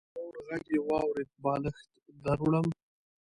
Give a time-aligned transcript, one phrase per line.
[0.03, 1.89] د مور غږ يې واورېد: بالښت
[2.23, 2.67] دروړم.